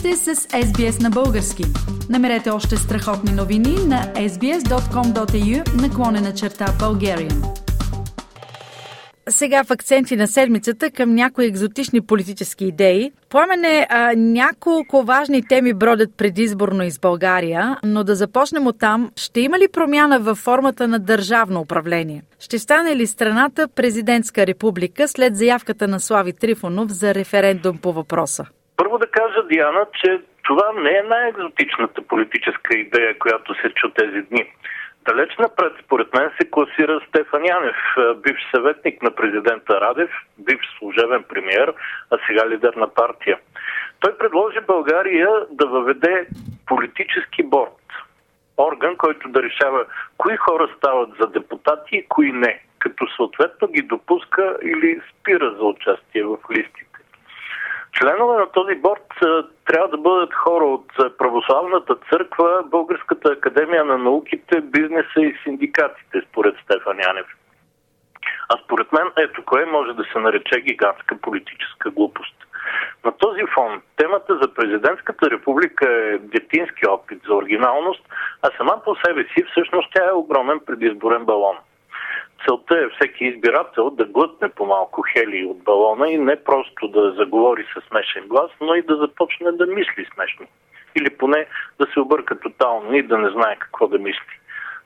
[0.00, 1.64] сте с SBS на български.
[2.10, 7.60] Намерете още страхотни новини на sbs.com.au наклонена черта Bulgarian.
[9.28, 13.12] Сега в акценти на седмицата към някои екзотични политически идеи.
[13.28, 13.86] Пламене,
[14.16, 19.10] няколко важни теми бродят предизборно из България, но да започнем от там.
[19.16, 22.22] Ще има ли промяна във формата на държавно управление?
[22.38, 28.44] Ще стане ли страната президентска република след заявката на Слави Трифонов за референдум по въпроса?
[29.50, 34.44] Диана, че това не е най-екзотичната политическа идея, която се чу тези дни.
[35.08, 37.76] Далеч напред, според мен, се класира Стефан Янев,
[38.16, 41.74] бивш съветник на президента Радев, бивш служебен премьер,
[42.10, 43.38] а сега лидер на партия.
[44.00, 46.26] Той предложи България да въведе
[46.66, 47.72] политически борт.
[48.58, 49.84] Орган, който да решава
[50.16, 55.64] кои хора стават за депутати и кои не, като съответно ги допуска или спира за
[55.64, 56.89] участие в листите.
[57.92, 59.06] Членове на този борт
[59.66, 66.54] трябва да бъдат хора от Православната църква, Българската академия на науките, бизнеса и синдикатите, според
[66.64, 67.26] Стефан Янев.
[68.48, 72.36] А според мен, ето кое може да се нарече гигантска политическа глупост.
[73.04, 78.02] На този фон темата за президентската република е детински опит за оригиналност,
[78.42, 81.56] а сама по себе си всъщност тя е огромен предизборен балон–
[82.46, 87.12] целта е всеки избирател да глътне по малко хели от балона и не просто да
[87.12, 90.46] заговори със смешен глас, но и да започне да мисли смешно.
[90.96, 91.46] Или поне
[91.78, 94.40] да се обърка тотално и да не знае какво да мисли.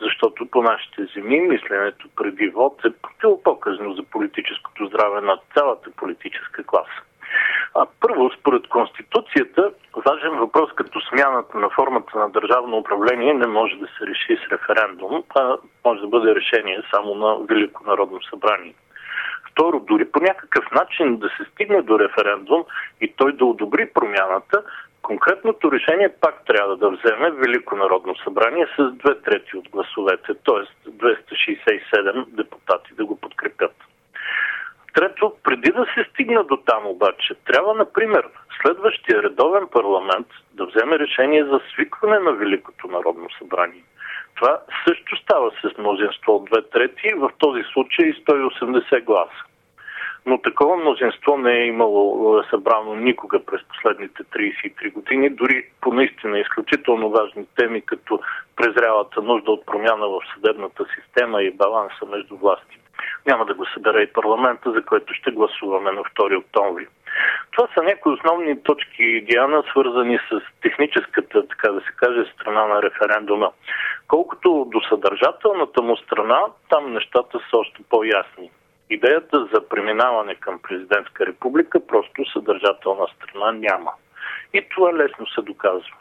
[0.00, 6.64] Защото по нашите земи мисленето преди вод е противопоказно за политическото здраве на цялата политическа
[6.64, 7.02] класа.
[7.74, 9.70] А, първо, според Конституцията,
[10.06, 14.52] важен въпрос като смяната на формата на държавно управление не може да се реши с
[14.52, 18.74] референдум, а може да бъде решение само на Велико народно събрание.
[19.50, 22.64] Второ, дори по някакъв начин да се стигне до референдум
[23.00, 24.62] и той да одобри промяната,
[25.02, 30.90] конкретното решение пак трябва да вземе Велико народно събрание с две трети от гласовете, т.е.
[30.90, 33.74] 267 депутати да го подкрепят.
[34.94, 38.28] Трето, преди да се стигна до там обаче, трябва, например,
[38.62, 43.82] следващия редовен парламент да вземе решение за свикване на Великото народно събрание.
[44.34, 49.44] Това също става с мнозинство от две трети, в този случай 180 гласа.
[50.26, 56.38] Но такова мнозинство не е имало събрано никога през последните 33 години, дори по наистина
[56.38, 58.20] изключително важни теми, като
[58.56, 62.87] презрялата нужда от промяна в съдебната система и баланса между властите.
[63.26, 66.86] Няма да го събере и парламента, за което ще гласуваме на 2 октомври.
[67.50, 72.82] Това са някои основни точки, Диана, свързани с техническата, така да се каже, страна на
[72.82, 73.50] референдума.
[74.08, 78.50] Колкото до съдържателната му страна, там нещата са още по-ясни.
[78.90, 83.92] Идеята за преминаване към президентска република просто съдържателна страна няма.
[84.54, 85.96] И това лесно се доказва.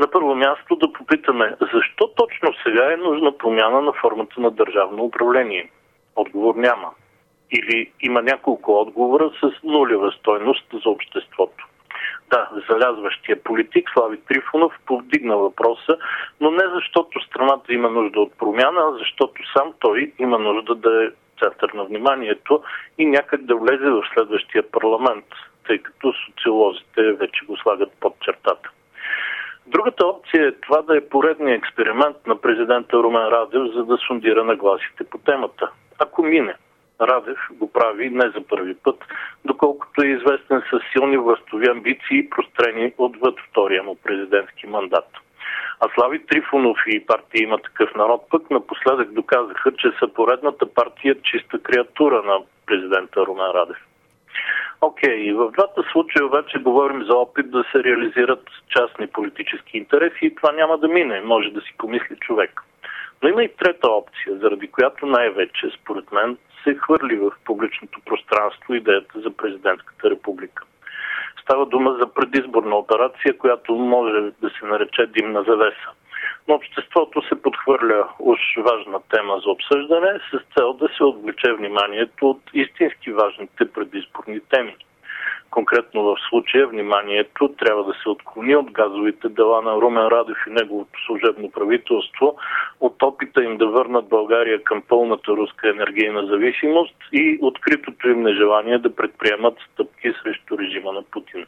[0.00, 5.04] На първо място да попитаме, защо точно сега е нужна промяна на формата на държавно
[5.04, 5.70] управление–
[6.16, 6.90] Отговор няма.
[7.50, 11.66] Или има няколко отговора с нулева стойност за обществото.
[12.30, 15.96] Да, залязващия политик Слави Трифонов повдигна въпроса,
[16.40, 21.04] но не защото страната има нужда от промяна, а защото сам той има нужда да
[21.04, 21.08] е
[21.42, 22.62] център на вниманието
[22.98, 25.24] и някак да влезе в следващия парламент,
[25.66, 28.70] тъй като социолозите вече го слагат под чертата.
[29.66, 34.44] Другата опция е това да е поредния експеримент на президента Румен Радев, за да сундира
[34.44, 36.54] нагласите по темата ако мине.
[37.00, 39.04] Радев го прави не за първи път,
[39.44, 45.08] доколкото е известен с силни властови амбиции, прострени отвъд втория му президентски мандат.
[45.80, 51.16] А Слави Трифонов и партия има такъв народ пък напоследък доказаха, че са поредната партия
[51.22, 53.76] чиста креатура на президента Румен Радев.
[54.80, 60.18] Окей, okay, в двата случая вече говорим за опит да се реализират частни политически интереси
[60.22, 62.62] и това няма да мине, може да си помисли човек.
[63.22, 68.74] Но има и трета опция, заради която най-вече, според мен, се хвърли в публичното пространство
[68.74, 70.64] идеята за президентската република.
[71.42, 75.88] Става дума за предизборна операция, която може да се нарече димна завеса.
[76.48, 82.30] Но обществото се подхвърля уж важна тема за обсъждане с цел да се отвлече вниманието
[82.30, 84.76] от истински важните предизборни теми.
[85.52, 90.50] Конкретно в случая вниманието трябва да се отклони от газовите дела на Румен Радев и
[90.50, 92.36] неговото служебно правителство,
[92.80, 98.78] от опита им да върнат България към пълната руска енергийна зависимост и откритото им нежелание
[98.78, 101.46] да предприемат стъпки срещу режима на Путин.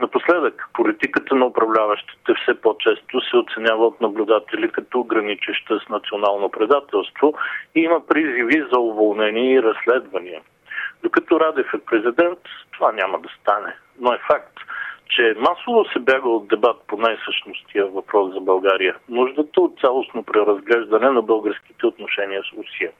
[0.00, 7.34] Напоследък, политиката на управляващите все по-често се оценява от наблюдатели като граничеща с национално предателство
[7.74, 10.40] и има призиви за уволнение и разследвания.
[11.02, 12.38] Докато Радев е президент,
[12.72, 13.76] това няма да стане.
[14.00, 14.58] Но е факт,
[15.08, 18.96] че масово се бяга от дебат по най-същностия въпрос за България.
[19.08, 22.90] Нуждата от цялостно преразглеждане на българските отношения с Русия.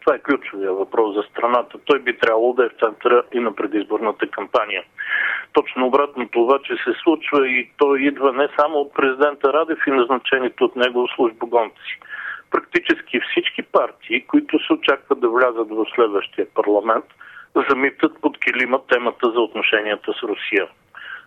[0.00, 1.78] Това е ключовия въпрос за страната.
[1.84, 4.82] Той би трябвало да е в центъра и на предизборната кампания.
[5.52, 10.64] Точно обратното обаче се случва и той идва не само от президента Радев и назначените
[10.64, 12.00] от него службогонци.
[12.56, 17.04] Практически всички партии, които се очакват да влязат в следващия парламент,
[17.70, 20.68] замитат под килима темата за отношенията с Русия.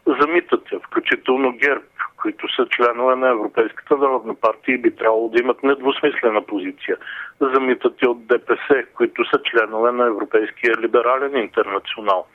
[0.06, 1.86] Замитат я, включително ГЕРБ,
[2.22, 6.98] които са членове на Европейската народна партия и би трябвало да имат недвусмислена позиция.
[7.42, 12.26] Замитат и от ДПС, които са членове на Европейския либерален интернационал.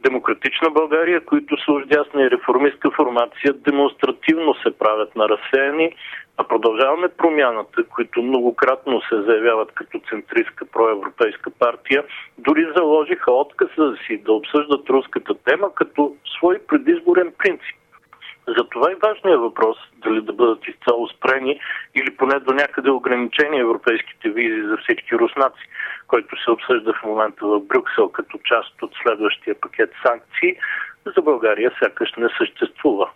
[0.00, 5.94] Демократична България, които са дясна и реформистка формация, демонстративно се правят на разсеяни,
[6.42, 12.04] а продължаваме промяната, които многократно се заявяват като центристка проевропейска партия,
[12.38, 17.76] дори заложиха отказа си да обсъждат руската тема като свой предизборен принцип.
[18.58, 21.60] Затова и важният въпрос дали да бъдат изцяло спрени
[21.94, 25.64] или поне до някъде ограничени европейските визи за всички руснаци,
[26.08, 30.56] който се обсъжда в момента в Брюксел като част от следващия пакет санкции,
[31.16, 33.10] за България сякаш не съществува.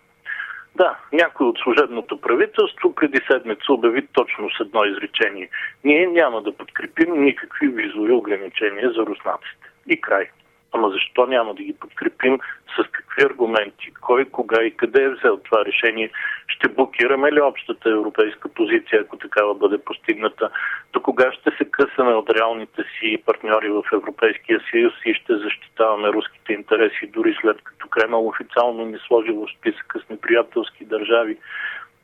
[0.77, 5.49] Да, някой от служебното правителство преди седмица обяви точно с едно изречение.
[5.83, 9.67] Ние няма да подкрепим никакви визови ограничения за руснаците.
[9.87, 10.29] И край.
[10.77, 12.39] Ама защо няма да ги подкрепим?
[12.75, 13.93] С какви аргументи?
[14.01, 16.11] Кой, кога и къде е взел това решение?
[16.47, 20.49] Ще блокираме ли общата европейска позиция, ако такава бъде постигната?
[20.93, 26.07] До кога ще се късаме от реалните си партньори в Европейския съюз и ще защитаваме
[26.09, 31.37] руските интереси, дори след като Кремъл официално ни сложи в списъка с неприятелски държави?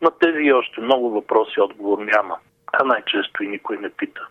[0.02, 2.38] На тези и още много въпроси отговор няма,
[2.74, 4.28] а най-често и никой не пита.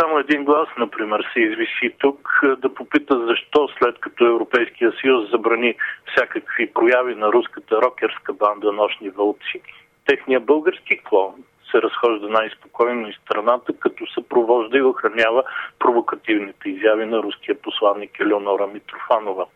[0.00, 5.74] Само един глас, например, се извиси тук да попита защо след като Европейския съюз забрани
[6.12, 9.60] всякакви прояви на руската рокерска банда Нощни вълци,
[10.06, 11.34] техният български клон
[11.70, 15.42] се разхожда най-спокойно из страната, като съпровожда и охранява
[15.78, 19.46] провокативните изяви на руския посланник Елеонора Митрофанова.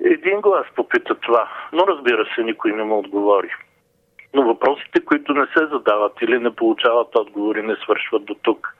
[0.00, 3.50] Един глас попита това, но разбира се, никой не му отговори.
[4.34, 8.74] Но въпросите, които не се задават или не получават отговори, не свършват до тук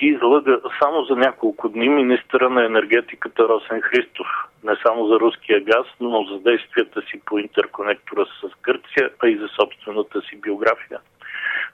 [0.00, 4.26] пъти излъга само за няколко дни министра на енергетиката Росен Христов.
[4.64, 9.36] Не само за руския газ, но за действията си по интерконектора с Гърция, а и
[9.36, 11.00] за собствената си биография.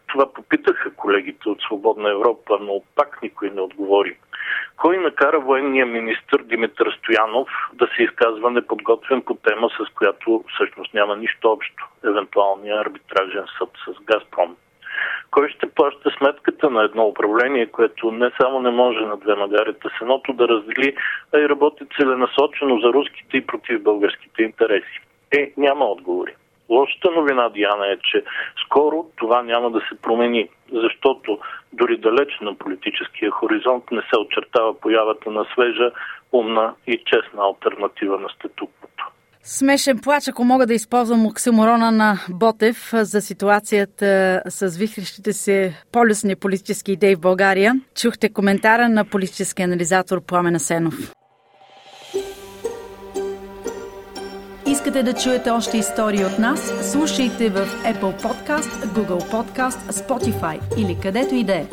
[0.07, 4.17] Това попитаха колегите от Свободна Европа, но пак никой не отговори.
[4.77, 10.95] Кой накара военния министр Димитър Стоянов да се изказва неподготвен по тема, с която всъщност
[10.95, 14.57] няма нищо общо, евентуалния арбитражен съд с Газпром?
[15.37, 19.89] Кой ще плаща сметката на едно управление, което не само не може на две магарите
[19.99, 20.97] сеното да раздели,
[21.35, 25.01] а и работи целенасочено за руските и против българските интереси?
[25.33, 26.35] Е, няма отговори.
[26.71, 28.25] Лошата новина, Диана, е, че
[28.65, 31.39] скоро това няма да се промени, защото
[31.73, 35.91] дори далеч на политическия хоризонт не се очертава появата на свежа,
[36.33, 38.96] умна и честна альтернатива на статуквото.
[39.49, 46.37] Смешен плач, ако мога да използвам оксиморона на Ботев за ситуацията с вихрещите се полюсни
[46.37, 47.81] политически идеи в България.
[47.95, 51.13] Чухте коментара на политически анализатор Пламена Сенов.
[54.67, 56.91] Искате да чуете още истории от нас?
[56.91, 61.67] Слушайте в Apple Podcast, Google Podcast, Spotify или където и да е.